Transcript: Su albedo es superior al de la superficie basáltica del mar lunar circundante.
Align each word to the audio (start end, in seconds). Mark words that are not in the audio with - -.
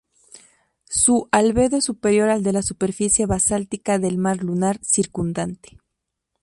Su 0.89 1.29
albedo 1.31 1.77
es 1.77 1.85
superior 1.85 2.29
al 2.29 2.41
de 2.41 2.53
la 2.53 2.63
superficie 2.63 3.27
basáltica 3.27 3.99
del 3.99 4.17
mar 4.17 4.43
lunar 4.43 4.79
circundante. 4.83 5.79